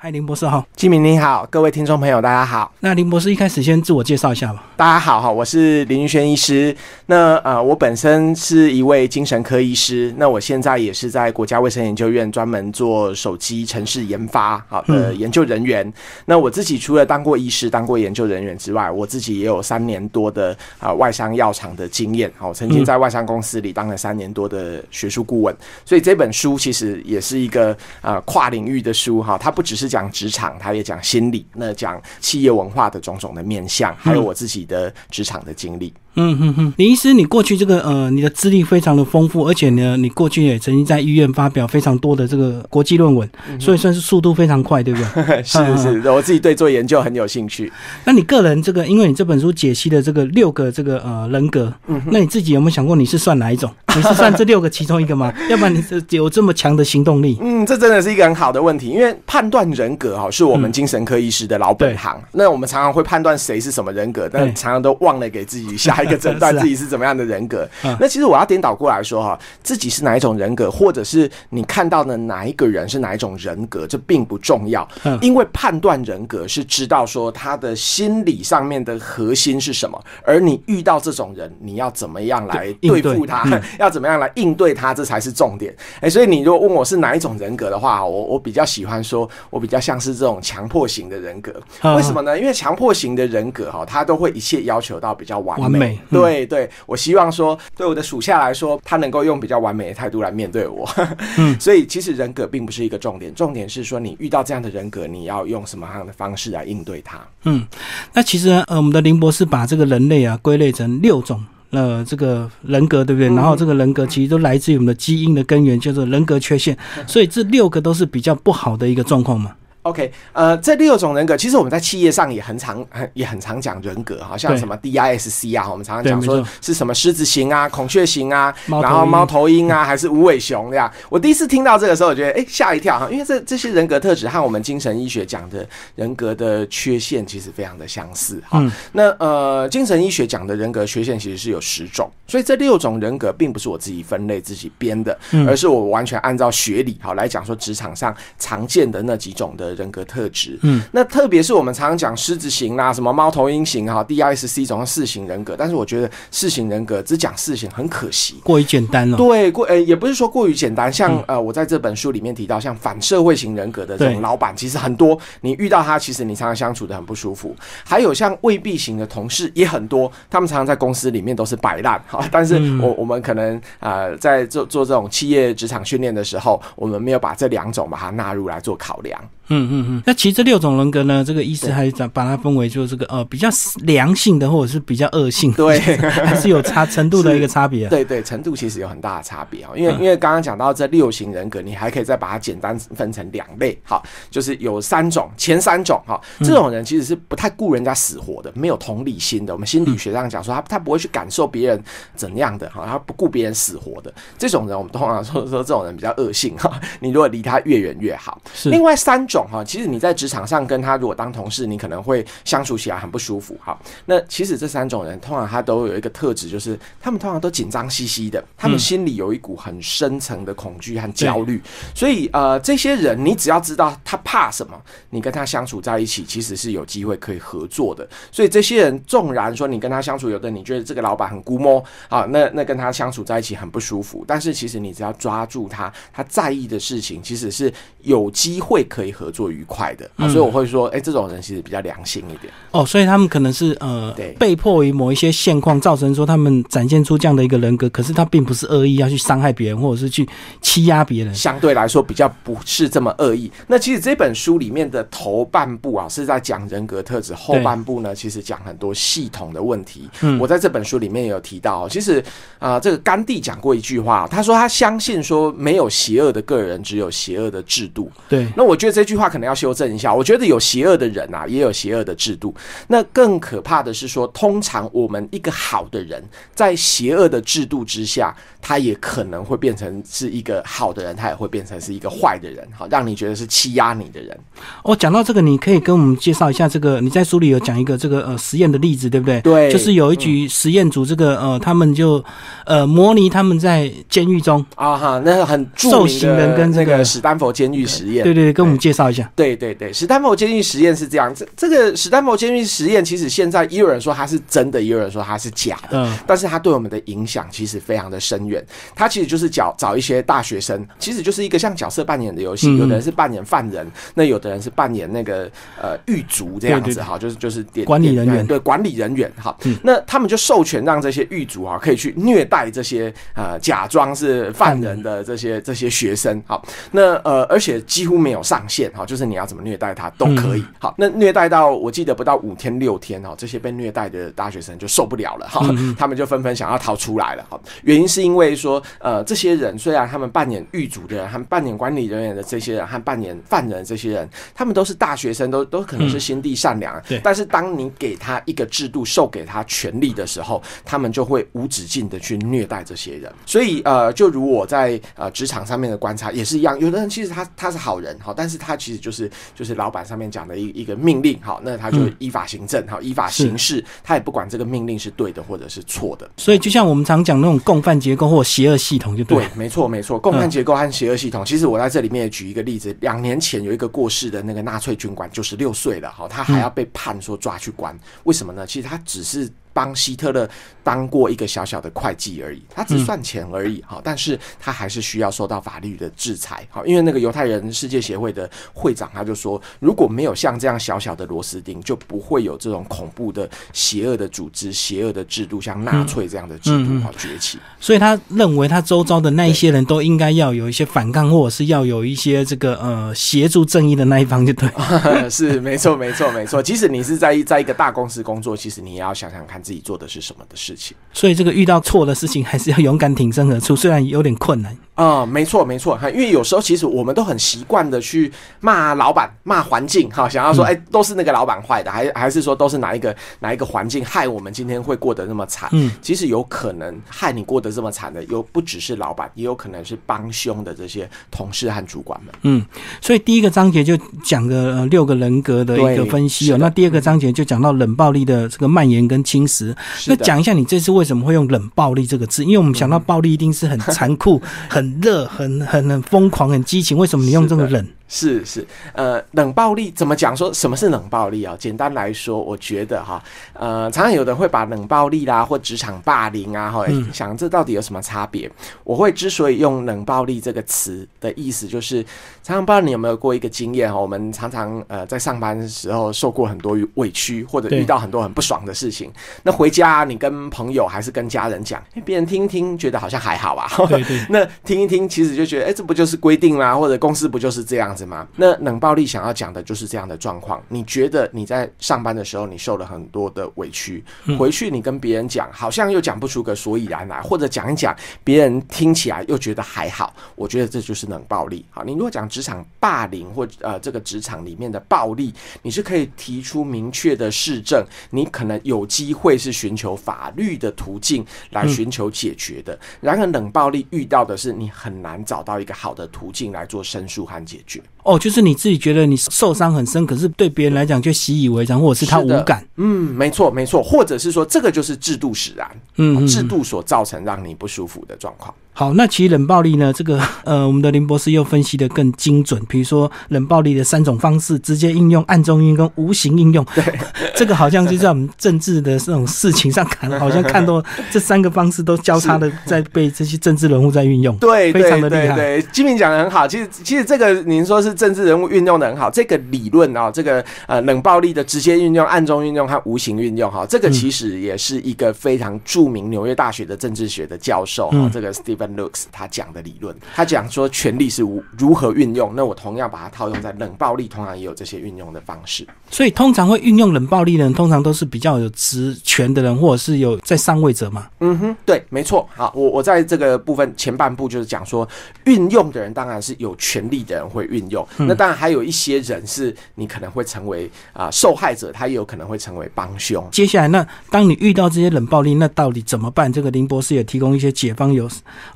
[0.00, 2.72] 嗨，林博士好，金明你好，各位听众朋友大家好。
[2.78, 4.64] 那林博士一开始先自我介绍一下吧。
[4.76, 6.72] 大家好哈，我是林玉轩医师。
[7.06, 15.92] 那呃，我本身是一位精神科医师，那我现在也是在国家卫生研究院专门做手机城市研发好的研究人员。
[16.26, 22.32] 那我自己除了当过医师、当过研究人员之外，我自己也有三年多的啊外商药厂的经验。
[22.38, 25.52] 好，曾经在外商公司里当了三年多的学术顾问。
[25.84, 29.87] 所以这本书其实也是一个呃跨领域的书哈，它不只是。
[29.88, 35.92] 讲职场，他也讲心理，那讲企业文化的种种的面向，还有我自己的职场的经历。
[36.20, 43.28] 嗯哼哼，李医师，你过去这个呃，你的资历非常的丰富，而且呢，你过去也曾经在医院发表非常多的这个国际论文，
[43.60, 45.40] 所以算是速度非常快，对不对？
[45.46, 47.72] 是是，我自己对做研究很有兴趣。
[48.04, 51.72] 那你个人这个，因为你这本书解析的这个六个这个呃人格，
[52.06, 53.70] 那你自己有没有想过你是算哪一种？
[53.94, 55.32] 你是算这六个其中一个吗？
[55.48, 57.38] 要不然你是有这么强的行动力？
[57.40, 62.20] 嗯，这真的是一个很好的问题，因为判断人格哈是我们精神科医师的老本行。
[62.32, 66.88] 那我们常常会判断谁是什么人格，但常常都忘了给自己下一个 诊断，自己是。
[66.88, 67.68] 怎么样的人格？
[68.00, 74.88] 那其实我要颠倒过来说哈，自己是哪一种人格，或者是你看到的哪一个人是哪一种人格，这并不重要。
[75.20, 83.46] 因为判断人格是知道说他的心理上面的核心是什么，而你遇到这种人，你要怎么样来对付他，
[83.78, 85.76] 要怎么样来应对他，这才是重点。
[86.00, 91.52] 哎，所以你如果问我是哪一种人格的话，我我比较喜欢说，我比较像是这种强迫型的人格。
[91.96, 92.38] 为什么呢？
[92.38, 95.98] 因为强迫型的人格哈，他都会一切要求到比较完美。
[96.10, 96.68] 对对。
[96.86, 100.88] 我希望说，对我的属下来说，他能够用比较完美的态度来面对我。
[101.36, 107.18] 嗯， 所以其实人格并不是一个重点，重点是说你遇到这样的人格，你要用什么样的方式来应对他。
[107.44, 107.66] 嗯，
[108.12, 113.28] 那其实呃，我们的林博士把这个人类啊归类成六种呃这个人格，对不对？
[113.28, 116.76] 然后这个人格其实都来自于我们的基因的根源，叫做人格缺陷。
[117.06, 119.52] 所以这六个都是比较不好的一个状况嘛。
[119.88, 130.92] OK，呃，这六种人格，其实我们在企业上也很常、很也很常讲人格，好像什么 DISC 啊，我们常常讲说是什么狮子型啊、孔雀型啊，然后猫头鹰啊，还是无尾熊这样。
[131.08, 138.62] 我第一次听到这个时候，我觉得哎吓一跳哈，因为这这些人格特质和我们精神医学讲的人格的缺陷其实非常的相似哈。
[138.92, 149.77] 那呃，精神医学讲的人格缺陷其实是有十种，所以这六种人格并不是我自己分类自己编的，而是我完全按照学理好来讲说职场上常见的那几种的。
[149.78, 159.16] 人格特质，嗯，那特别是我们常常讲狮子型啦，什么猫头鹰型哈，DISC 总是四型人格，但是我觉得四型人格只讲四型很可惜，过于简单了。
[159.16, 167.54] 对，过呃也不是说过于简单，像呃我在这本书里面提到，像反社会型人格的这种老板，其实很多，你遇到他，其实你常常相处的很不舒服。
[167.84, 179.20] 还有像未必型的同事也很多，他们常常在公司里面都是摆烂哈， 但是我我们可能呃在做做这种企业职场训练的时候，我们没有把这两种把它纳入来做考量。
[179.50, 183.48] 嗯嗯嗯，那其实这六种人格呢，这个意思还是把它分为就是这个呃比较
[183.82, 187.88] 良性的或者是比较恶性，对，还是有差程度的一个差别。
[187.88, 199.52] 对对，程度其实有很大的差别啊，因为因为刚刚讲到这六型人格，你还可以再把它简单分成两类，好，就是有三种，前三种哈，这种人其实是不太顾人家死活的，没有同理心的。
[199.52, 201.82] 我们心理学上讲说，他他不会去感受别人
[202.14, 206.80] 怎样的哈，他不顾别人死活的这种人，我们通常说说这种人比较恶性哈。
[207.00, 208.40] 你如果离他越远越好。
[208.64, 209.46] 另外三种。
[209.48, 213.56] 哈，其实你在职场上跟他如果当同事，你可能会相处起来很不舒服。
[213.64, 221.62] 哈，那其实这三种人通常他都有一个特质，就是他们通常都紧张兮兮的，他们心里有一股很深层的恐惧和焦虑。
[221.94, 224.78] 所以呃，这些人你只要知道他怕什么，
[225.08, 228.06] 你跟他相处在一起，其实是有机会可以合作的。
[228.30, 234.24] 所以这些人纵然说你跟他相处，有的你觉得这个老板很估摸啊，那那跟他相处在一起很不舒服。
[234.26, 237.72] 但是其实你只要抓住他他在意的事情，其实是
[238.02, 239.32] 有机会可以合。
[239.38, 242.52] 做愉快的，所以我会说，哎，这种人其实比较良性一点。
[242.72, 250.28] 哦，所以他们可能是呃，对被迫于某一些现况，造成说他们展现出这样的一个人格，可是他并不是恶意要去伤害别人，或者是去
[250.60, 251.32] 欺压别人。
[251.32, 253.48] 相对来说，比较不是这么恶意。
[253.68, 260.08] 那其实这本书里面的头半部啊，是在讲人格特质，后半部呢，其实讲很多系统的问题。
[260.22, 262.20] 嗯，我在这本书里面也有提到，其实
[262.58, 268.10] 啊，这个甘地讲过一句话，他说他相信说没有邪恶的个人，只有邪恶的制度。
[268.28, 269.18] 对，那我觉得这句。
[269.18, 272.54] 话可能要修正一下，我觉得有邪恶的人啊，也有邪恶的制度。
[272.86, 276.22] 那更可怕的是说，通常我们一个好的人，
[276.54, 278.34] 在邪恶的制度之下，
[278.68, 284.38] 他也可能会变成是一个好的人，他也会变成是一个坏的人，好让你觉得是欺压你的人。
[284.82, 289.40] 哦，讲到这个，你可以跟我们介绍一下这个，你在书里有讲一个这个呃实验的例子，对不对？
[289.40, 292.22] 对就是有一局实验组，这个呃，他们就
[292.66, 298.22] 呃模拟他们在监狱中，啊哈，那很著受名刑人跟这个个史丹佛监狱实验。
[298.22, 299.32] 对对对，跟我们介绍一下。
[299.34, 306.04] 对对对，史丹佛监狱实验是这样，这这个史丹佛监狱实验，其实现在也有人说它是真的，也有人说它是假的。
[306.04, 308.57] 嗯但是它对我们的影响其实非常的深远。
[308.94, 312.68] 它其实就是找找一些大学生，其实就是一个像角色扮演的游戏。
[312.68, 315.50] 嗯有的人是扮演犯人，那有的人是扮演那个
[315.80, 319.56] 呃狱卒这样子哈，就是就是点管理人员对管理人员哈。
[319.64, 326.40] 嗯那他们就授权让这些狱卒啊，可以去虐待这些呃假装是犯人的这些这些学生。
[326.46, 330.64] 好，那呃而且几乎没有上限哈，就是你要怎么虐待他都可以。
[330.78, 335.66] 好，那虐待到我记得不到五天六天哈，这些被虐待的大学生就受不了了哈，
[335.98, 337.58] 他们就纷纷想要逃出来了哈。
[337.82, 347.00] 原因是因为说呃这些人虽然他们扮演狱卒的人和扮演管理人员的这些人和扮演犯人的这些人，他们都是大学生，都都可能是心地善良。
[347.08, 353.32] 对但是当你给他一个制度，授给他权利的时候，他们就会无止境的去虐待这些人。
[353.46, 366.28] 所以呃，就如我在呃职场上面的观察也是一样，有的人其实他他是好人哈，但是他其实就是就是老板上面讲的一一个命令好，那他就嗯依法行政好，依法行事，他也不管这个命令是对的或者是错的。
[366.36, 371.44] 所以就像我们常讲那种共犯结构或邪恶系统，就对。，对没错没错，共犯结构和邪恶系统。
[371.44, 378.66] 其实我在这里面也举一个例子，两年前有一个过世的那个纳粹军官，九十六岁了，哈，他还要被判说抓去关，为什么呢？
[378.66, 379.48] 其实他只是。
[379.78, 380.50] 帮希特勒
[380.82, 397.60] 当过一个小小的会计而已，他只算钱而已，哈、但是他还是需要受到法律的制裁，好，因为那个犹太人世界协会的会长他就说，如果没有像这样小小的螺丝钉，就不会有这种恐怖的、邪恶的组织、邪恶的制度，像纳粹这样的制度好崛起。
[397.78, 404.68] 所以他认为他周遭的那一些人都应该要有一些反抗，或者是要有一些这个呃协助正义的那一方，就对。
[405.30, 406.60] 是没错，没错，没错。
[406.60, 410.96] 即使你是在在一个大公司工作，其实你也要想想看自己做的是什么的事情。
[411.12, 414.74] 所以这个遇到错的事情，还是要勇敢挺身而出，虽然有点困难。
[414.94, 425.68] 啊、没错没错，哈，因为有时候其实我们都很习惯的去骂老板、骂环境，哈，想要说，哎、都是那个老板坏的，还还是说都是哪一个哪一个环境害我们今天会过得那么惨？
[425.72, 432.34] 嗯，其实有可能害你过得这么惨的，有不只是老板，也有可能是帮凶的这些同事和主管们。
[432.42, 432.66] 嗯，
[433.00, 436.56] 所以第一个章节就讲个、呃、六个人格的一个分析哦。
[436.58, 439.57] 那第二个章节就讲到冷暴力的这个蔓延跟侵蚀。
[440.06, 442.44] 那讲一下你这次为什么会用冷暴力这个字？
[442.44, 447.86] 因为我们想到暴力一定是很残酷、很热、很很很疯狂、很激情，为什么你用这个冷？
[448.08, 450.34] 是是，呃，冷暴力怎么讲？
[450.34, 451.54] 说什么是冷暴力啊？
[451.58, 453.22] 简单来说，我觉得哈，
[453.52, 458.50] 呃，常常有人会把冷暴力啦或职场霸凌啊，哈、嗯想这到底有什么差别？
[458.82, 462.02] 我会之所以用冷暴力这个词的意思，就是
[462.42, 469.12] 常常不知道你有没有过一个经验哈，我们常常呃在上班的时候受过很多委屈，或者遇到很多很不爽的事情，
[469.42, 473.68] 那回家你跟朋友还是跟家人讲，诶别人听一听，觉得好像还好啊，
[474.30, 476.74] 那听一听，其实就觉得，哎、这不就是规定吗？
[476.74, 478.28] 或者公司不就是这样子吗？
[478.36, 480.62] 那冷暴力想要讲的就是这样的状况。
[480.68, 484.04] 你觉得你在上班的时候，你受了很多的委屈，
[484.38, 490.14] 回去你跟别人讲，好像又讲不出个所以然来，或者讲一讲，别人听起来又觉得还好。
[490.36, 491.64] 我觉得这就是冷暴力。
[491.70, 502.78] 好，你如果讲职场霸凌或呃这个职场里面的暴力，你是可以提出明确的市政，你可能有机会是寻求法律的途径来寻求解决的。
[503.00, 507.82] 然而冷暴力遇到的是你很难找到一个好的途径来做申诉和解决。
[508.04, 512.66] 哦，就是你自己觉得你受伤很深，可是对别人来讲却习以为常，或者是他无感。
[512.76, 518.54] 嗯，没错没错，或者是说这个就是制度使然，嗯，嗯制度所造成让你不舒服的状况。
[518.78, 526.64] 好，那其实冷暴力呢，这个 呃，我们的林博士又分析的更精准，比如说冷暴力的三种方式：直接应用、暗中应用跟无形应用。
[526.76, 526.84] 对，
[527.34, 530.80] 这个好像就在我们政治的这种事情上看，好像看到
[531.10, 534.36] 这三个方式都交叉的在被这些政治人物在运用。
[534.36, 536.46] 对非常的厉害对对，金明讲的很好。
[536.46, 555.66] 其实其实这个您说是政治人物运用的很好，这个理论啊、这个呃冷暴力的直接运用、暗中运用和无形运用哈，这个其实也是一个非常著名纽约大学的政治学的教授哈，嗯这个 Stephen Lux 他讲的理论，他讲说权力是如如何运用，那我同样把它套用在冷暴力，同样也有这些运用的方式。
[555.90, 561.08] 所以通常会运用冷暴力的人，通常都是比较有职权的人，或者是有在上位者嘛。
[561.20, 562.28] 嗯哼，对，没错。
[562.34, 564.88] 好，我我在这个部分前半部就是讲说，
[565.24, 573.26] 运用的人当然是有权力的人会运用，那当然还有一些人是你可能会成为啊、受害者，他也有可能会成为帮凶。
[573.30, 576.32] 接下来，那当你遇到这些冷暴力，那到底怎么办？
[576.32, 578.08] 这个林博士也提供一些解方，有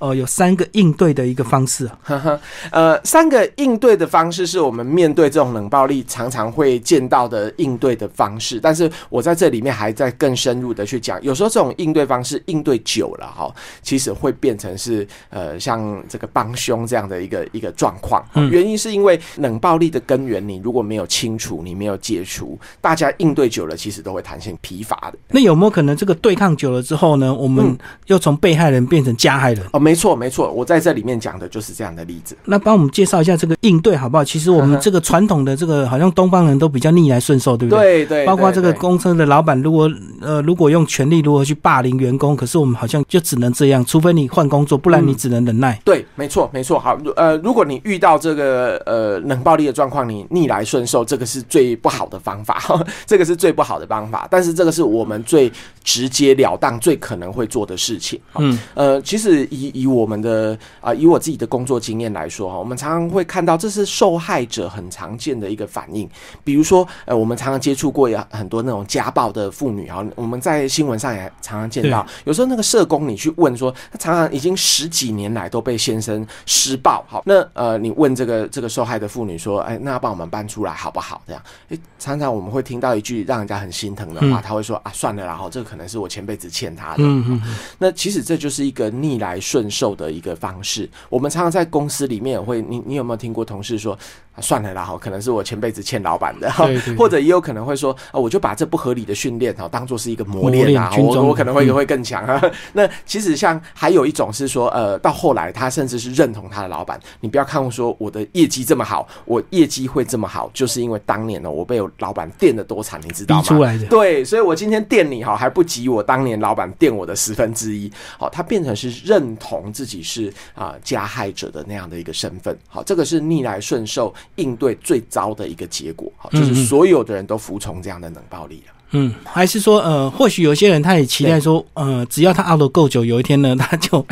[0.02, 1.99] 呃有三个应对的一个方式啊。
[2.02, 2.40] 呵呵，
[2.73, 18.25] 呃，三个应对的方式是我们面对这种冷暴力常常会见到的应对的方式，但是我在这里面还在更深入的去讲，有时候这种应对方式应对久了哈，其实会变成是呃像这个帮凶这样的一个一个状况。
[18.50, 25.18] 原因是因为冷暴力的根源你如果没有清除，你没有解除，大家应对久了，其实都会弹性疲乏的。
[25.28, 29.64] 那有没有可能这个对抗久了之后呢，我们又从被害人变成加害人？
[29.73, 32.37] 哦，没错没错，我在这里面讲的就是这样的例子。
[32.45, 34.25] 那帮我们介绍一下这个应对好不好？
[34.25, 38.05] 其实我们这个传统的这个好像东方人都比较逆来顺受，对不对？
[38.05, 45.81] 对对，包括这个公司的老板，如果呃如果用权力如何去霸凌员工，可是我们好像就只能这样，除非你换工作，不然你只能忍耐。
[45.85, 46.79] 对，没错没错。
[46.79, 52.61] 好，呃，如果你遇到这个呃冷暴力的状况，你逆来顺受，这个是最不好的方法，
[53.07, 54.27] 这个是最不好的方法。
[54.31, 55.51] 但是这个是我们最
[55.85, 58.19] 直截了当、最可能会做的事情。
[58.39, 66.09] 嗯，呃，其实以以我们的啊，以我自己的工作经验来说哈，我们常常会看到这是受害者很常见的一个反应。
[66.45, 72.07] 比如说，呃，我们常常接触过有很多那种家暴的妇女哈，我们在新闻上也常常见到。
[72.25, 77.05] 有时候那个社工，你去问说，他常常已经十几年来都被先生施暴。
[77.09, 81.23] 好，那呃，你问这个这个受害的妇女说，哎，那要帮我们搬出来好不好？
[81.26, 86.99] 这样，哎，常常我们会听到一句让人家很心疼的话，他会说啊，算了，然后这个可能是我前辈子欠他的。
[86.99, 87.43] 嗯嗯。
[87.79, 90.88] 那其实这就是一个逆来顺受的一个方式。
[91.09, 93.99] 我们常常在公司里面会，你你有没有听过同事说？
[94.41, 96.51] 算了啦，哈，可能是我前辈子欠老板的，
[96.97, 102.43] 或者也有可能会说，啊，我就把这不合理的训练哈当做是一个磨练啊，我我可能会会更强啊。
[102.73, 106.99] 那其实像还有一种是说，呃，到后来他甚至是认同他的老板。
[107.21, 113.43] 你不要看我说我的业绩这么好，我业绩会这么好，就是因为当年呢我被老板电的多惨，你知道吗？
[113.43, 113.87] 出来的。
[113.87, 117.93] 对，所以我今天电你哈还不及我当年老板电我的十分之一。
[118.19, 122.57] 好，他变成是认同自己是啊加害者的那样的一个身份。
[122.67, 124.12] 好，这个是逆来顺受。
[124.37, 128.73] 应对最糟的一个结果，好，就是所有的人都服从这样的冷暴力了。
[128.93, 134.05] 嗯，还是说，呃，或许有些人他也期待说，呃，只要他熬得够久，有一天呢， 他 就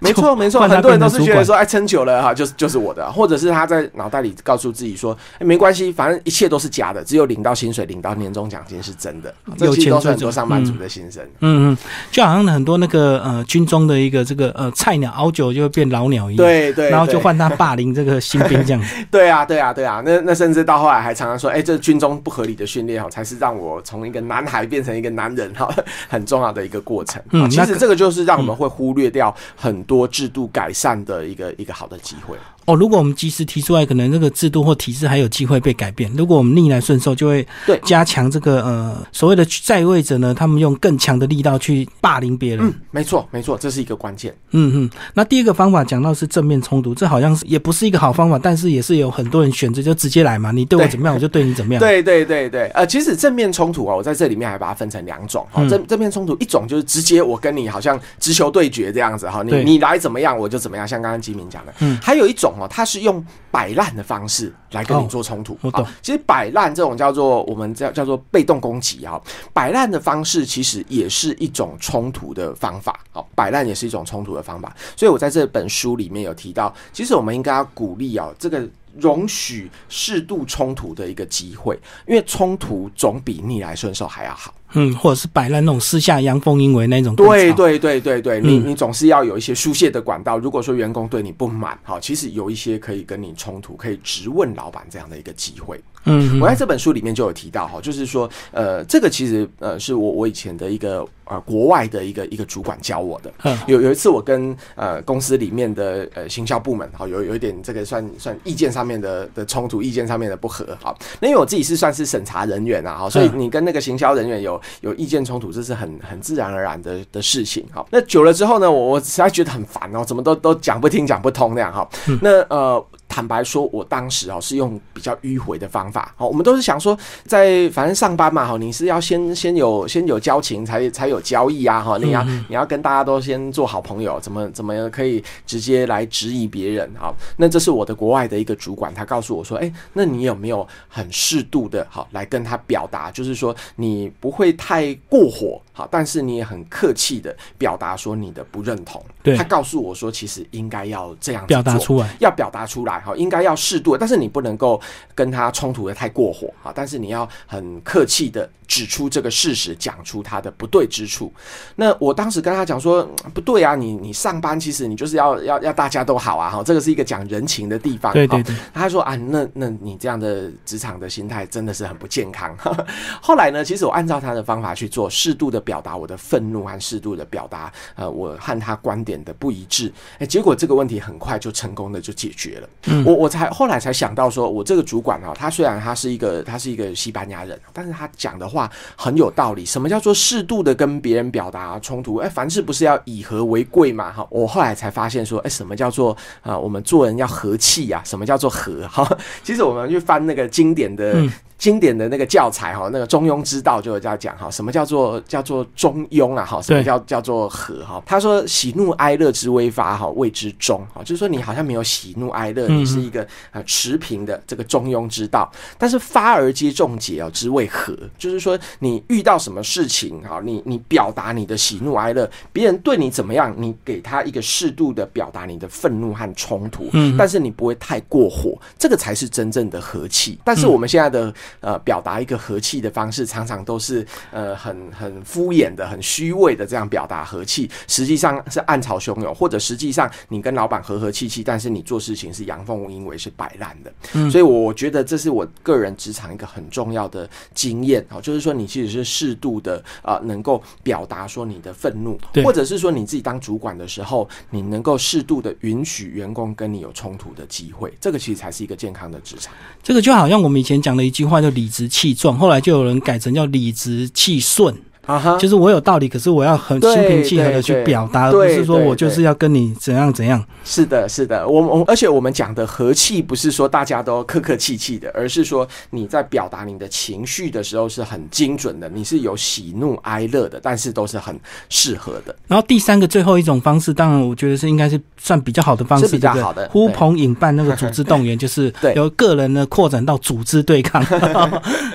[0.00, 11.22] 没错没错，很多人都是觉得说，哎，撑久了哈，就是就是我的，或者是他在脑袋里告诉自己说，哎，没关系，反正一切都是假的，只有领到薪水、领到年终奖金是真的，有钱都是很多上班族的心声。
[11.40, 11.72] 嗯。
[11.72, 11.76] 嗯，
[12.12, 18.82] 就好像很多那个呃军中的一个这个呃菜鸟熬久就会变老鸟一样，对对，然后就换他霸凌这个新兵这样。
[19.10, 24.11] 对啊对啊对啊，那那甚至到后来还常常说，哎，这军中不合理的训练哈，才是让我从。
[24.12, 25.74] 一个男孩变成一个男人哈，
[26.06, 27.22] 很重要的一个过程。
[27.30, 32.36] 嗯，其实这个就是让我们会忽略掉很多制度改善的一个一个好的机会。
[32.66, 36.10] 哦，如果我们及时提出来，可能这个制度或体制还有机会被改变。
[36.16, 42.66] 如果我们逆来顺受，就会对加强这个呃所谓的在位者呢，他们用更强的力道去霸凌别人。
[42.66, 44.34] 嗯，没错，没错，这是一个关键。
[44.50, 51.80] 嗯嗯，那第二个方法讲到是正面冲突，这好像是也不是一个好方法，但是也是有很多人选择就直接来嘛，你对我怎么样，我就对你怎么样。
[51.80, 55.46] 对对对对，呃，其实正面冲突啊，我在这里面还把它分成两种。
[55.68, 61.74] 正正面冲突一种就是直接我跟你好像直球对决这样子哈，你你来怎么样我就怎么样，像刚刚吉明讲的。
[61.80, 63.24] 嗯，还有一种哦，它是用。
[63.52, 69.20] 摆烂的方式来跟你做冲突，好，其实摆烂这种叫做我们叫叫做被动攻击啊，
[69.52, 78.66] 摆烂的方式其实也是一种冲突的方法，好，摆烂也是一种冲突的方法，所以我在这本书里面有提到，其实我们应该要鼓励啊，这个
[78.96, 84.54] 容许适度冲突的一个机会，因为冲突总比逆来顺受还要好。
[84.74, 87.14] 嗯，或者是摆烂那种私下阳奉阴违那种。
[87.16, 90.38] 对对对对对，你你总是要有一些疏泄的管道。
[90.38, 95.80] 如果说员工对你不满，好，其实有一些可以跟你冲突、可以直问老板这样的一个机会。
[96.04, 103.32] 嗯，我在这本书里面就有提到哈，就是说，呃，这个其实呃是我我以前的一个呃国外的一个一个主管教我的。
[103.68, 110.76] 有有一次我跟呃公司里面的呃行销部门哈有有一点这个算算意见上面的的冲突，意见上面的不合。
[110.80, 117.66] 好，那因为我自己是算是审查人员啊，哈，所以你跟那个行销人员有有意见冲突，这是很很自然而然的的事情。
[117.72, 121.88] 好，那久了之后呢，我我实在觉得很烦哦，怎么都都讲不听讲不通那样哈。
[122.20, 122.84] 那呃。
[123.12, 126.14] 坦白说，我当时哦是用比较迂回的方法。
[126.16, 136.90] 好，我们都是想说，在反正上班嘛，哈，你是要先先有先有交情，才才有交易啊，哈，你要你要跟大家都先做好朋友，怎么怎么可以直接来质疑别人？
[136.98, 149.04] 好，那这是我的国外的一个主管，他告诉我说，哎，那你有没有很适度的，好来跟他表达，就是说你不会太过火，好，但是你也很客气的表达说你的不认同。
[149.22, 153.01] 对，他告诉我说，其实应该要这样表达出来，要表达出来。
[153.02, 154.80] 好，应该要适度，但是你不能够
[155.14, 161.30] 跟他冲突的太过火啊，但是你要很客气的指出这个事实，讲出他的不对之处。
[161.76, 168.14] 那我当时跟他讲说，不对啊，你你上班其实你就是要要要大家都好啊，哈，这个是一个讲人情的地方。
[168.14, 172.56] 对对对，他说啊，那那你这样的职场的心态真的是很不健康。
[173.20, 182.68] 后来呢，其实我按照他的方法去做，适度的表达我的愤怒和适度的表达，呃，我和他观点的不一致，哎，结果这个问题很快就成功的就解决了。
[182.86, 188.61] 嗯，我我才后来才想到说，我这个主管啊，他虽然他是一个他是一个西班牙人，但是他讲的话
[188.96, 189.64] 很有道理。
[189.64, 192.16] 什么叫做适度的跟别人表达冲突？
[192.16, 194.12] 哎，凡事不是要以和为贵嘛？
[194.12, 196.58] 哈，我后来才发现说，哎，什么叫做啊？
[196.58, 198.02] 我们做人要和气呀？
[198.04, 198.86] 什么叫做和？
[198.88, 199.06] 哈，
[199.42, 201.22] 其实我们去翻那个经典的。
[201.62, 208.02] 经典的那个教材哈，那个中庸之道就有在讲哈，什么叫做叫做中庸啊哈，什么叫叫做和哈？
[208.04, 215.48] 他说喜怒哀乐之微发哈，谓之中哈，就是说你好像没有喜怒哀乐，你是一个呃持平的这个中庸之道。
[215.78, 230.36] 但是发而皆众解啊，之谓和，就是说你遇到什么事情哈，你你表达你的喜怒哀乐，别人对你怎么样，你给他一个适度的表达你的愤怒和冲突，嗯，但是你不会太过火，这个才是真正的和气。
[230.44, 243.92] 但是我们现在的呃，表达一个和气的方式，常常都是呃很很敷衍的、很虚伪的这样表达和气，实际上是暗潮汹涌，或者实际上你跟老板和和气气，但是你做事情是阳奉阴违，是摆烂的。
[244.14, 259.52] 嗯，所以我觉得这是我个人职场一个很重要的经验哦，就是说你其实是适度的啊，能够表达说你的愤怒，或者是说你自己当主管的时候，你能够适度的允许员工跟你有冲突的机会，这个其实才是一个健康的职场。
[259.82, 264.74] 这个就好像我们以前讲的一句话，叫理直气壮，后来就有人改成叫理直气顺。
[265.06, 270.44] 啊哈，就是我有道理，可是我要很心平气和的去表达，不是说我就是要跟你怎样怎样。
[270.64, 281.36] 是的，是的，我我而且我们讲的和气，不是说大家都客客气气的，而是说你在表达你的情绪的时候是很精准的，你是有喜怒哀乐的，但是都是很
[281.68, 282.34] 适合的。
[282.46, 291.04] 然后第三个最后一种方式，当然我觉得是应该是算比较好的方式，比较好的呼朋引伴那个组织动员， 就是由个人呢扩展到组织对抗。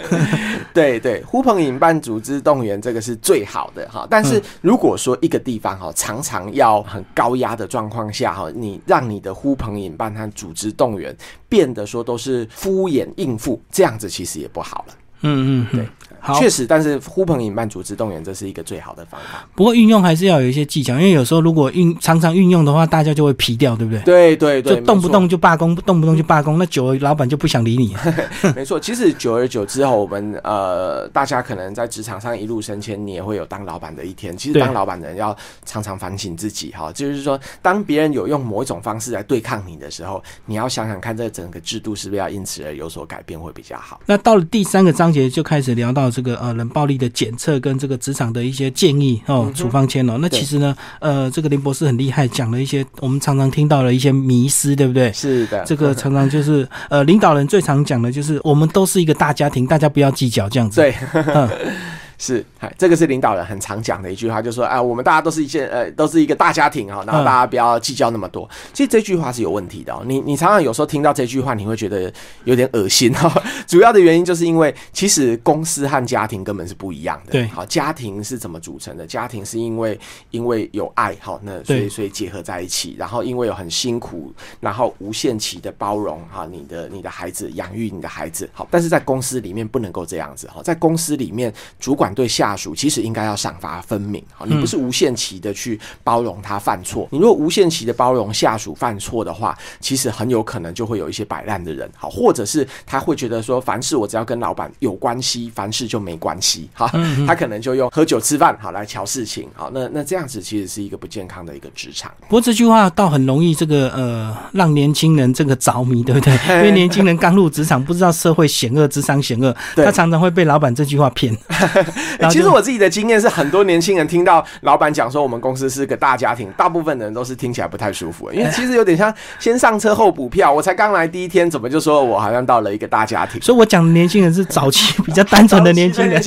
[0.73, 4.07] 对对，呼朋引伴、组织动员，这个是最好的哈。
[4.09, 11.15] 但是如果说一个地方哈，常常要很高压的状况下哈，你让你的呼朋引伴和组织动员
[11.49, 14.93] 变得说都是敷衍应付，这样子其实也不好了。
[15.21, 15.87] 嗯嗯，对。
[16.35, 19.47] 确实，但是呼朋引伴、组织动员，这是一个最好的方法。
[19.55, 24.01] 不过运用还是要有一些技巧，因为有时候如果运常常运用的话，大家就会疲掉，对不对？
[24.01, 27.95] 对对对，就动不动就罢工，动不动就罢工，那久了老板就不想理你。
[28.55, 34.35] 没错，其实久而久之后，我们呃，大家可能在职场上一路升迁，你也会有当老板的一天。
[34.35, 44.01] 其实当老板的人要常常反省自己哈，就是说，当别人有用某一种方式来对抗你的时候，你要想想看，这整个制度是不是要因此而有所改变会比较好。
[44.05, 46.06] 那到了第三个章节就开始聊到。
[46.09, 55.11] 这个呃冷暴力的检测跟这个职场的一些建议哦，处方签哦，那其实呢，呃，这个林博士很厉害，讲了一些我们常常听到的一些迷思，对不对？
[55.13, 60.81] 是的，这个常常就是呃，领导人最常讲的就是我们都是一个大家庭，大家不要计较这样子。
[60.81, 60.93] 对。
[62.19, 68.49] 是，嗨，这个是领导人很常讲的一句话，就说，哎，我们大家都是一件，呃，都是一个大家庭哈，然后大家不要计较那么多。
[68.73, 70.01] 其实这句话是有问题的哦。
[70.03, 72.11] 你你常常有时候听到这句话，你会觉得
[72.45, 73.31] 有点恶心哈。
[73.67, 77.33] 主要的原因就是因为，其实公司和家庭根本是不一样的。
[77.33, 79.05] 对，好，家庭是怎么组成的？
[79.05, 79.99] 家庭是因为
[80.31, 92.06] 因为有爱，好，那所以所以结合在一起，然后因为有很辛苦，然后无限期的包容哈，你的你的孩子养育你的孩子，好，但是在公司里面不能够这样子哈，在公司里面主管。
[92.13, 97.07] 对下属其实应该要赏罚分明啊，你不是无限期的去包容他犯错。
[97.11, 106.91] 你如果无限期的包容下属犯错的话，其实很有可能就会有一些摆烂的人，好，或者是他会觉得说，凡事我只要跟老板有关系，凡事就没关系，哈，
[107.25, 112.11] 他可能就用喝酒吃饭好来瞧事情，好，那那这样子其实是一个不健康的一个职场。
[112.21, 116.33] 不过这句话倒很容易这个呃让年轻人这个着迷，对不对？
[116.57, 121.35] 因为年轻人刚入职场，不知道社会险恶，智商险恶，他常常会被老板这句话骗。
[122.29, 130.51] 其实我自己的经验是，很多年轻人听到老板讲说我们公司是个大家庭，大部分人都是听起来不太舒服，因为其实有点像先上车后补票。
[130.51, 133.41] 我才刚来第一天，怎么就说我好像到了一个大家庭？
[133.41, 136.21] 所以我讲的年轻人是早期比较单纯的年轻人。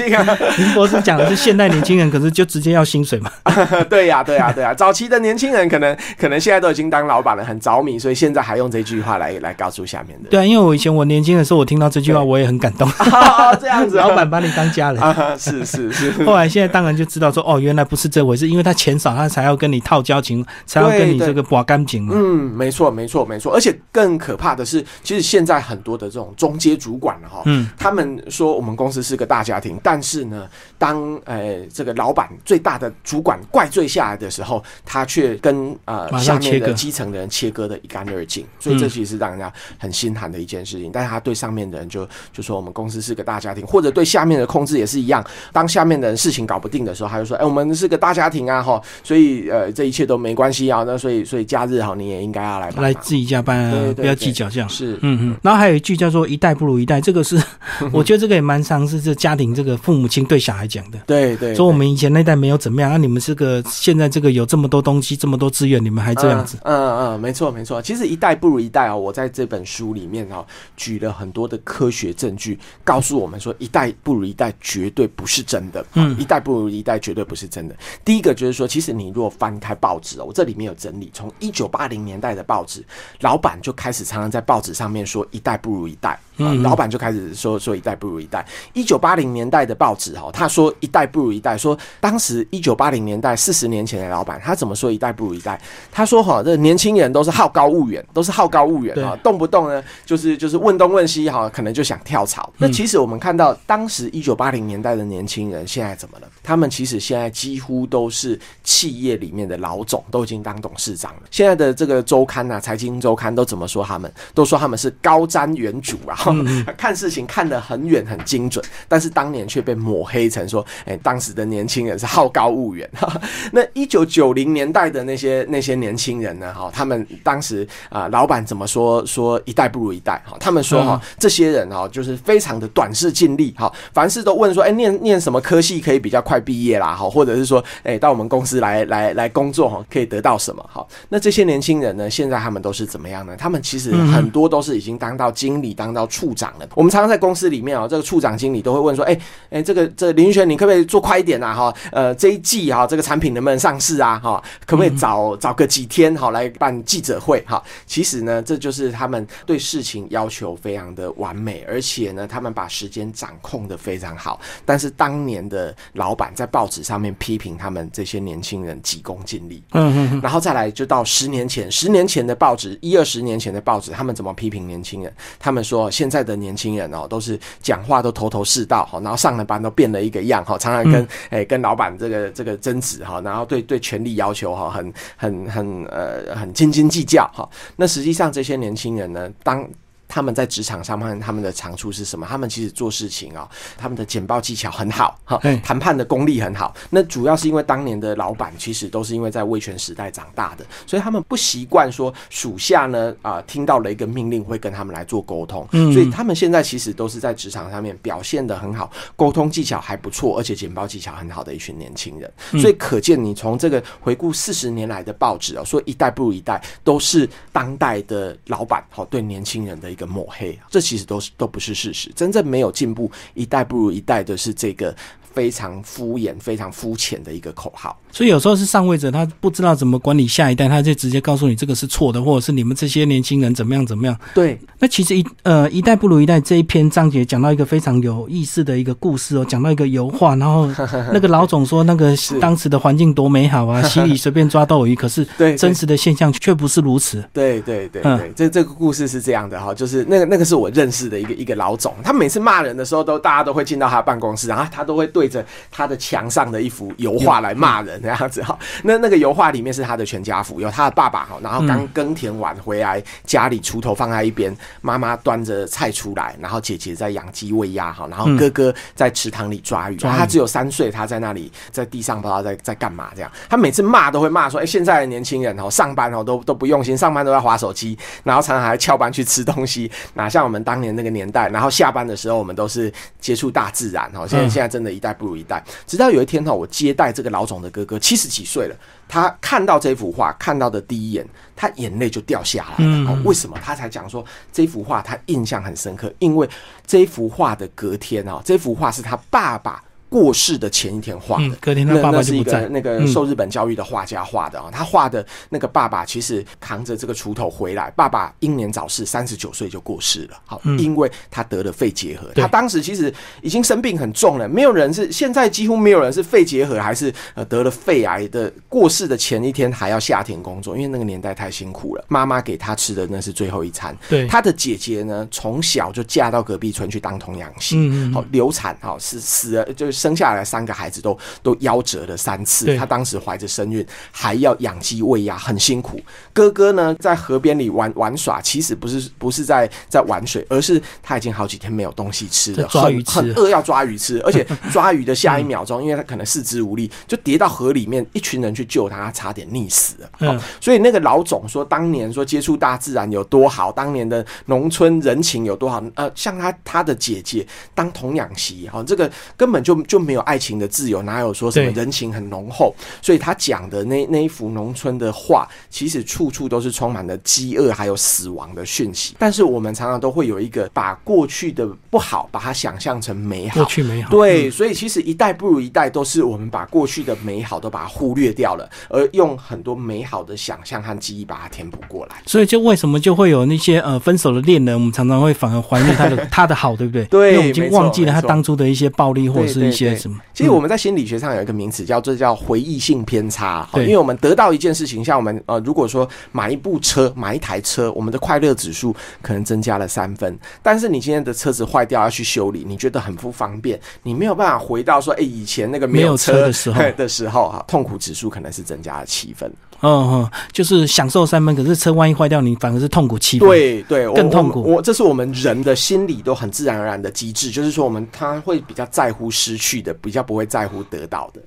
[0.57, 3.31] 林博士讲的是现代年轻人，可是就直接要薪水嘛？
[3.89, 4.73] 对呀，对呀，对呀。
[4.75, 10.29] 早期的年轻人可能可能现在都已经当老板了，很着迷，所以现在还用这句话来来告诉下面的。
[10.31, 12.89] 对啊，因为我以前我年轻的时候，我听到这句话我也很感动。
[13.61, 15.39] 这样子，老板把你当家人。
[15.39, 16.25] 是是是是。
[16.27, 22.15] 后来现在当然就知道说，哦，原来不是这回事，因为他钱少，他才要跟你套交情，才要跟你这个刮干净嘛。
[22.17, 23.53] 嗯，没错没错没错。
[23.55, 38.47] 而且更可怕的是，其实现在很多的这种中阶主管哈，嗯，他们说我们公司是个大家庭，但是呢，当呃这个老板最大的主管怪罪下来的时候，他却跟呃下面的基层的人切割的一干二净。
[38.59, 40.91] 所以这其实是让人家很心寒的一件事情。
[40.93, 45.25] 但是他对上面的人就就说我们公司是个大家庭，或者对下面的控制也是一样。
[45.53, 50.85] 当下面的人事情搞不定的时候，他就说：“哎，我们是个大家庭啊，哈，所以呃，这一切都没关系啊。
[50.87, 54.69] 那所以所以假日哈，你也应该要来来自己加班啊，不要计较这样。
[54.69, 55.37] 是，嗯嗯。
[55.43, 57.41] 然后还有一句叫做‘一代不如一代’，这个是
[57.93, 60.99] 我觉得这个也蛮常是这家庭这个父母亲对小孩讲的。
[61.07, 66.59] 对对，说我们以前那代没有怎么样，那你们这个现在这个有这么多东西，这么多资源，你们还这样子。
[66.63, 67.81] 嗯嗯，没错没错。
[67.81, 70.45] 其实一代不如一代啊，我在这本书里面啊，
[70.77, 75.85] 举了很多的科学证据，告诉我们说一代不如一代绝对不是真的。
[75.95, 77.75] 嗯，一代不如一代绝对不是真的。
[78.05, 82.85] 第一个就是说，其实你如果翻开报纸哦，我这里面有整理，从一九八零年代的报纸，
[83.21, 86.19] 老板就开始常常在报纸上面说一代不如一代。
[86.43, 88.47] 嗯，老板就开始说说一代不如一代。
[88.73, 95.61] 一九八零年代的报纸哈，他说一代不如一代，说当时一九八零年代四十年前的老板，他怎么说一代不如一代？
[95.93, 102.51] 他说哈，这年轻人都是好高骛远，都是好高骛远啊，动不动呢就是就是问东问西哈，可能就想跳槽。
[102.57, 106.29] 那其实我们看到当时一九八零年代的年亲人现在怎么了？
[106.51, 111.21] 他们其实现在几乎都是企业里面的老总，都已经当董事长了。
[111.31, 113.85] 现在的这个周刊啊，财经周刊都怎么说？
[113.85, 116.19] 他们都说他们是高瞻远瞩啊。
[116.77, 122.91] 看事情看得很远很精准，但是当年却被抹黑成说，哎，当时的年轻人是好高骛远。
[123.53, 126.53] 那一九九零年代的那些那些年轻人呢？
[126.53, 129.07] 哈，他们当时啊，老板怎么说？
[129.07, 130.21] 说一代不如一代。
[130.27, 133.55] 哈，他们说哈，这些人哈，就是非常的短视尽力。
[133.57, 136.95] 哈，凡事都问说，哎，念念什么科系可以比较快毕业啦？
[136.95, 140.63] 哈，或者是说，哎，到我们公司来来来工作哈，可以得到什么？
[140.73, 142.09] 哈，那这些年轻人呢？
[142.09, 143.37] 现在他们都是怎么样呢？
[143.37, 146.69] 他们其实很多都是已经当到经理，当到处长了。
[146.75, 149.19] 我们常常在公司里面啊，这个处长、经理都会问说：“哎
[149.51, 151.55] 哎，这个这林轩，你可不可以做快一点啊？
[151.55, 154.19] 哈，呃，这一季哈，这个产品能不能上市啊？
[154.19, 157.41] 哈，可不可以早早个几天好来办记者会？
[157.47, 164.41] 哈，其实呢，这就是他们对事情要求非常的完美，而且呢，他们把时间掌控的非常好。
[164.65, 175.13] 但是当年的老板在报纸上面批评他们这些年轻人急功近利，嗯嗯，然后再来就到十年前，十年前的报纸，一二十年前的报纸，他们怎么批评年轻人？
[175.39, 187.49] 他们说现在的年轻人哦，都是讲话都头头是道哈，然后上了班都变了一个样哈，常常跟诶跟老板这个这个争执哈，然后对对权力要求哈，很很很呃很斤斤计较哈。
[187.77, 189.69] 那实际上这些年轻人呢，当
[190.11, 192.27] 他们在职场上面，他们的长处是什么？
[192.29, 196.75] 他们其实做事情啊，他们的简报技巧很好，哈，谈判的功力很好。
[196.91, 212.31] 那主要是因为当年的老板其实都是因为在威权时代长大的，所以他们不习惯说属下呢啊听到了一个命令会跟他们来做沟通，所以他们现在其实都是在职场上面表现的很好，沟通技巧还不错，而且简报技巧很好的一群年轻人。
[212.61, 220.11] 所以可见，你从这个回顾四十年来的报纸哦，说一代不如一代，都是当代的老板好对年轻人的一个。
[220.11, 222.11] 抹黑，这其实都是都不是事实。
[222.17, 224.93] 真正没有进步，一代不如一代的是这个。
[225.33, 234.17] 非常敷衍、非常肤浅的一个口号，所以有时候是上位者他不知道怎么管理下一代，他就直接告诉你这个是错的，或者是你们这些年轻人怎么样怎么样。
[234.35, 240.69] 对，那其实一呃一代不如一代这一篇章节讲到一个非常有意思的一个故事哦，讲到一个油画，然后
[241.13, 245.25] 那个老总说那个当时的环境多美好啊， 溪里随便抓斗鱼，可是
[245.57, 247.25] 真实的现象却不是如此。
[247.33, 255.20] 对对对对，这这个故事是这样的哈，就是那个那个是我认识的一个一个老总，他每次骂人的时候都大家都会进到他办公室，然后他都会对。
[255.29, 258.43] 着他的墙上的一幅油画来骂人这样子。
[258.43, 273.11] 哈，那那个油画里面是他的全家福，有他的爸爸哈，然后刚耕田完回来，家里锄头放在一边，妈妈端着菜出来，然后姐姐在养鸡喂鸭哈，然后哥哥在池塘里抓鱼，他只有三岁，他在那里在地上不知道在在干嘛？
[273.15, 285.10] 这样，他每次骂都会骂说，哎，现在的年轻人哦，上班哦都都不用心，上班都在划手机，然后常常还翘班去吃东西，哪像我们当年那个年代，然后下班的时候我们都是接触大自然哦，现在现在真的一代。
[285.13, 288.77] 不如一代，直到有一天哈，我接待这个老总的哥哥，七十几岁了，
[289.09, 293.23] 他看到这幅画，看到的第一眼，他眼泪就掉下来了。
[293.25, 293.59] 为什么？
[293.63, 296.49] 他才讲说这幅画他印象很深刻，因为
[296.87, 301.45] 这幅画的隔天啊，这幅画是他爸爸过世的前一天画的。
[301.45, 302.69] 嗯，隔天他那爸爸那是一个就不在。
[302.69, 310.39] 那个嗯受日本教育的画家画的啊，他画的那个爸爸其实扛着这个锄头回来，爸爸英年早逝，三十九岁就过世了。
[310.45, 322.05] 好，因为他得了肺结核，他当时其实已经生病很重了，没有人是现在几乎没有人是肺结核还是呃得了肺癌的过世的前一天还要下田工作，因为那个年代太辛苦了。
[322.09, 323.97] 妈妈给他吃的那是最后一餐。
[324.09, 327.77] 对他的姐姐呢，从小就嫁到隔壁村去当童养媳，
[328.13, 332.65] 好流产，好死死了，就是生下来三个孩子都都夭折了三次。
[332.65, 336.01] 对他当时怀着身孕，还要养鸡喂鸭，很辛苦。
[336.33, 350.41] 哥哥呢，在河边里玩玩耍，其实不是不是在在玩水，而是他已经好几天没有东西吃了，抓很很饿要抓鱼吃， 而且抓鱼的下一秒钟，因为他可能四肢无力，就跌到河里面，一群人去救他，他差点溺死了。
[350.61, 355.83] 所以那个老总说，当年说接触大自然有多好，当年的农村人情有多好。
[355.95, 362.73] 呃，像他他的姐姐当童养媳，哈、这个根本就就没有爱情的自由，哪有说什么人情很浓厚？
[363.03, 369.17] 所以他讲的那那一幅农村的画，其实处处都是充满了饥饿还有死亡的讯息。
[369.19, 373.65] 但是我们常常都会有一个把过去的不好，把它想象成美好过。
[373.65, 374.11] 去美好。
[374.11, 382.23] 对，所以其实一代不如一代，都是我们把过去的美好都把它忽略掉了，而用很多美好的想象和记忆把它填补过来。
[382.27, 387.05] 所以就为什么就会有那些呃分手的恋人，我们常常会反而怀念他的他的好，对不对？
[387.11, 390.19] 对因为我们已经忘记了他当初的一些暴力或者是一些对对什么。
[390.33, 409.51] 其实我们在心理学上有一个名词叫做叫回忆性偏差，好因为我们得到一件事情，像我们呃，如果说买一部车、买一台车，我们的快乐指数可能增加了三分，但是你今天的车子坏掉要去修理，你觉得很不方便，你没有办法回到说，哎、以前那个没有车车的时候 的时候哈，痛苦指数可能是增加了七分。
[409.83, 421.41] 嗯嗯，就是享受三分，可是车万一坏掉，你反而是痛苦七分。，对对，更痛苦我我这是我们人的心理都很自然而然的机制，就是说我们他会比较在乎失去的，比较不会在乎得到的。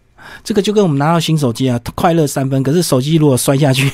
[0.44, 3.86] 这个就跟我们拿到新手机啊，快乐三分，可是手机如果摔下去，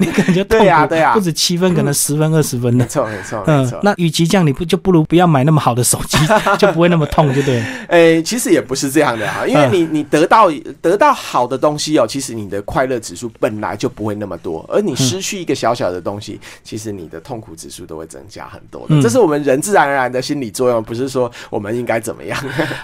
[0.00, 2.84] 你可能就痛苦，对啊对啊不止七分，可能十分、二十分的。
[2.84, 3.80] 没错没错没嗯错，。
[3.82, 6.18] 那与其这样，你不就不如不要买那么好的手机，
[6.58, 7.66] 就不会那么痛，就对了。
[7.88, 10.50] 诶、其实也不是这样的啊，因为你你得到
[10.80, 22.38] 得到好的东西哦，其实你的快乐指数本来就不会那么多，而你失去一个小小的东西，其实你的痛苦指数都会增加很多这是我们人自然而然的心理作用，不是说我们应该怎么样。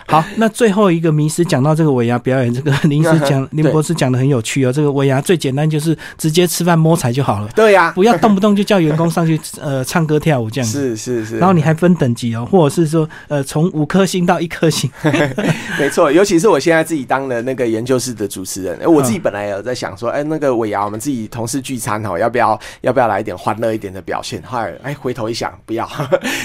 [0.07, 4.73] 好，那最后一个迷失讲到这个尾牙表演，这个林师讲 林博士讲的很有趣哦。
[4.73, 10.97] 这个尾牙最简单就是直接吃饭摸彩就好了，对呀、不要 动不动就叫员工上去呃唱歌跳舞这样子。
[10.97, 11.39] 是是是。
[11.39, 14.91] 然后你还分等级哦，或者是说呃从五颗星到一颗星，
[15.79, 24.43] 没错，尤其是我现在自己当了那个研究室的主持人，哎，我自嗯己本来也有在想说，哎，那个尾牙我们自己同事聚餐哈，要不要要不要来一点欢乐一点的表现？
[24.43, 25.89] 后来哎，回头一想，不要，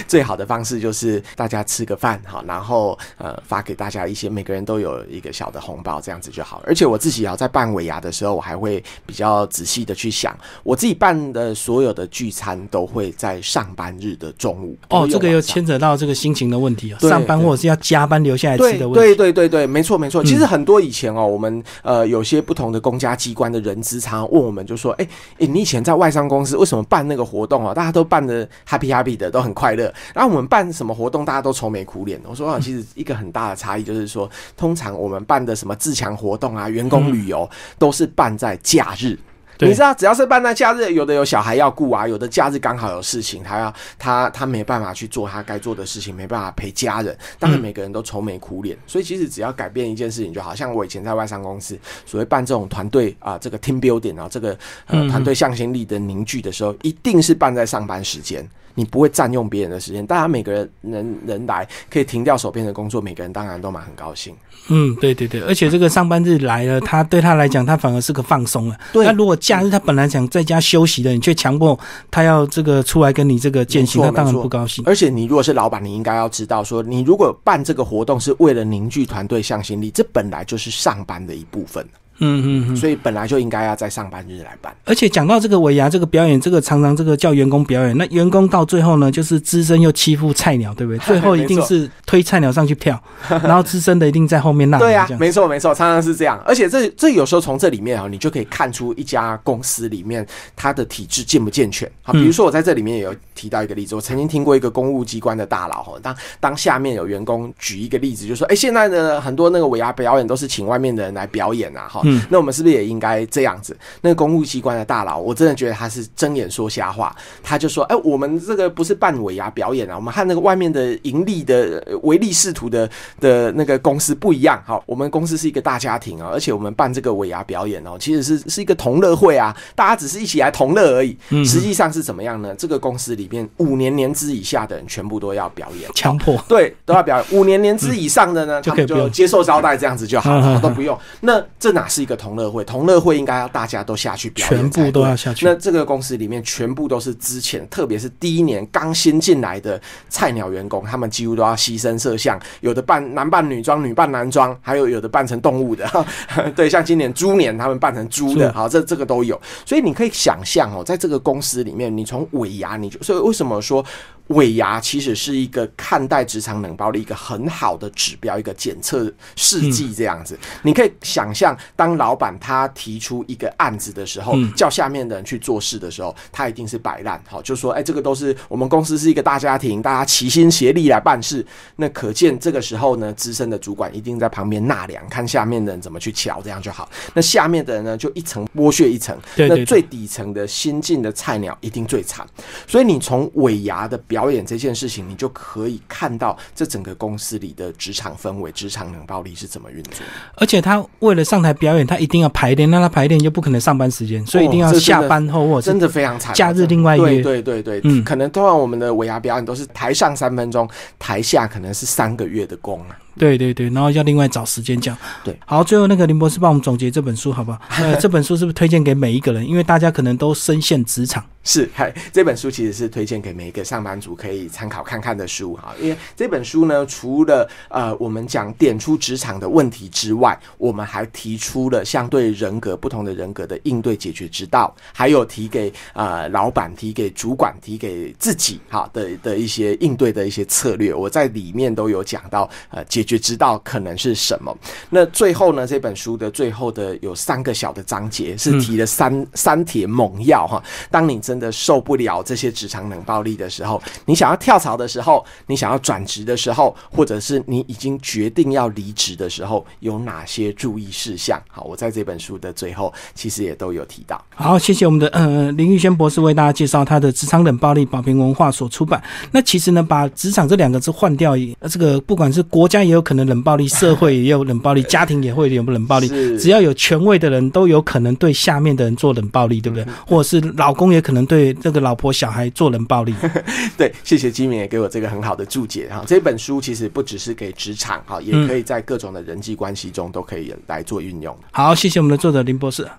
[0.07, 6.65] 最好的方式就是大家吃个饭哈，然后呃发给大家一些每个人都有一个小的红包，这样子就好了。
[6.67, 14.77] 而且我自己啊，在办尾牙的时候，我还会比较仔细的去想，我自己办的所有的聚餐都会在上班日的中午。
[14.89, 19.15] 哦，这个又牵扯到这个心情的问题啊，上班或者是要加班留下来对吃的问对题。
[19.15, 20.23] 对对对，没错没错。
[20.23, 25.07] 嗯其实很多以前哦，我们呃有些不同的公家机关的人资常常问我们，就说：“哎、
[25.39, 27.73] 哎、你以前在外商公司为什么办那个活动啊？
[27.73, 29.91] 大家都办的 happy happy 的，都很快乐。
[30.13, 39.17] 然后我们办什么活动，大家都愁眉苦脸。”我说：“啊，其实一个很大的差异就是说，通常我们办的什么自强活动啊、员工旅游，都是办在假日。”
[39.61, 47.13] 你知道，只要是办在假日，有的有小孩要顾啊，有的假日刚好有事情，他要他他没办法去做他该做的事情，没办法陪家人。
[47.37, 50.55] 当然，嗯每个人都愁眉苦脸，所以其实只要改变一件事情就好。
[50.55, 54.51] 像我以前在外商公司，所谓办这种团队啊，这个 team building 啊，这个
[54.85, 58.49] 呃嗯团队向心力的凝聚的时候，一定是办在上班时间。
[58.75, 64.35] 你不会占用别人的时间，大家每个人人人来可以停掉手边的工作，每个人当然都蛮很高兴。
[64.67, 68.77] 嗯，对对对，而且这个上班日来了，他对他来讲，他反而是个放松了。
[68.93, 71.77] 对那如果假日他本来想在家休息的，你却强迫
[72.11, 74.83] 他要这个出来跟你这个践行，他当然不高兴。
[74.85, 81.83] 而且你如果是老板，你应该要知道说，你如果办这个活动是为了凝聚团队向心力，这本来就是上班的一部分，
[82.19, 82.75] 嗯嗯嗯。
[82.75, 84.73] 所以本来就应该要在上班日来办。
[84.85, 90.99] 而且讲到这个尾牙这个表演，这个常常这个叫员工表演，那员工到最后呢，就是资深又欺负菜鸟，对不对？
[91.05, 94.85] 最后一定是推菜鸟上去跳，然后资深的一定在后面呐喊。
[94.87, 96.41] 对呀、这样没错没错，常常是这样。
[96.45, 101.89] 而且这这有时候从这里面啊，你就可以看出一家公司里面它的体制健不健全。
[102.01, 113.77] 好，比如说我在这里面也有提到一个例子，我曾经听过一个公务机关的大佬哈，当当下面有员工举一个例子，就说，哎、现在的很多那个尾牙表演都是请外面的人来表演啊，哈，嗯那我们是不是也应该这样子？
[114.01, 117.15] 那个公务机关的大佬，我真的觉得他是睁眼说瞎话。
[117.43, 124.61] 他就说：“哎、我们这个不是办尾牙表演啊，我们和那个外面的盈利的呃唯利是图的的那个公司不一样。
[124.65, 131.17] 好，我们公司是一个大家庭啊，而且我们办这个尾牙表演哦，其实是是一个同乐会啊，大家只是一起来同乐而已。
[131.29, 132.53] 嗯实际上是怎么样呢？
[132.57, 136.37] 这个公司里面五年年资以下的人全部都要表演，强迫。
[136.47, 137.25] 对，都要表演。
[137.39, 140.97] 五年年资以上的呢， 他们就接受招待这样子就好了， 都不用。
[141.21, 142.63] 那这哪是一个同乐会？
[142.63, 155.89] 同乐会应该要大家都下去表演，全部都要下去那这个公司里面全部都是之前，特别是第一年刚新进来的菜鸟员工，他们几乎都要牺牲摄像，有的扮男扮女装，女扮男装，还有有的扮成动物的。
[156.55, 159.39] 对，像今年猪年他们扮成猪的，好，这这个都有。
[159.65, 163.83] 所以你可以想象哦，在这个公司里面，你从尾牙，你就所以为什么说
[164.29, 170.37] 尾牙其实是一个看待职场冷暴力一个很好的指标，一个检测试剂这样子。
[170.63, 181.45] 你可以想象，当老板他提出一个案子的时候，嗯叫下面的人去做事的时候，他一定是摆烂，好，就说，哎、这个都是我们公司是一个大家庭，大家齐心协力来办事。
[181.75, 186.89] 那可见这个时候呢，资深的主管一定在旁边纳凉，看下面的人怎么去瞧，这样就好。
[187.13, 189.17] 那下面的人呢，就一层剥削一层。
[189.35, 192.27] 那最底层的新进的菜鸟一定最惨。
[192.67, 200.03] 所以你从尾牙的表演这件事情，你就可以看到这整个公司里的职场氛围、职场冷暴力是怎么运作。
[200.33, 212.97] 而且他为了上台表演，他一定要排练，那他排练就不可能上班时间，所以一定要下班后或者真的非常惨，假日另外对约对对对，嗯可能通常我们的尾牙表演都是台上三分钟，台下可能是三个月的工啊。
[213.17, 214.97] 对对对，然后要另外找时间讲。
[215.23, 217.59] 对，好，最后那个林博士帮我们总结这本书好不好？
[217.81, 219.45] 呃，这本书是不是推荐给每一个人？
[219.47, 221.23] 因为大家可能都深陷职场。
[221.43, 225.73] 是，嗨， 这本书其实是推荐给每一个上班族可以参考看看的书哈。
[225.81, 240.93] 因为这本书呢，除了呃我们讲点出职场的问题之外，我们还提出了相对人格不同的人格的应对解决之道，还有提给呃老板、提给主管、提给自己哈的的一些应对的一些策略。
[240.93, 244.53] 我在里面都有讲到呃解决之道可能是什么。
[244.89, 250.61] 那最后呢，这本书的最后的有三个小的章节是提了三、三帖猛药哈。
[250.91, 261.41] 当你真的受不了这些职场冷暴力的时候，你想要跳槽的时候，你想要转职的时候，或者是你已经决定要离职的时候，有哪些注意事项？
[261.49, 264.21] 好，我在这本书的最后其实也都有提到。
[264.35, 269.01] 好，谢谢我们的呃林玉轩博士为大家介绍他的《职场冷暴力》，宝平文化所出版。
[269.31, 276.09] 那其实呢，把“职场”这两个字换掉，呃，这个不管是国家也有可能冷暴力，社会也有冷暴力，家庭也会有冷暴力。
[276.37, 279.85] 只要有权威的人都有可能对下面的人做冷暴力，对不对？
[280.05, 283.13] 或者是老公也可能对这个老婆小孩做冷暴力。
[283.77, 286.03] 对，谢谢金敏也给我这个很好的注解哈。
[286.07, 291.37] 这本书其实不只是给职场哈，也可以在各种的人际关系中都可以来做运用。
[291.51, 292.89] 好，谢谢我们的作者林博士。